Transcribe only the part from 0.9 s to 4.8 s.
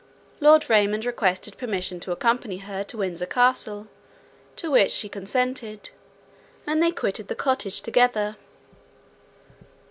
requested permission to accompany her to Windsor Castle, to